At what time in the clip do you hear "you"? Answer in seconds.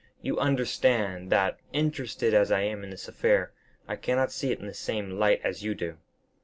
0.23-0.39, 5.63-5.75